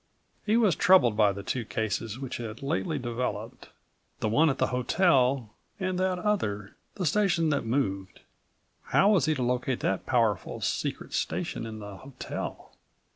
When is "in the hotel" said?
11.67-12.71